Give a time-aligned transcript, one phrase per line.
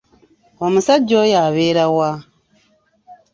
[0.65, 2.09] Omusajja oyo abeera wa?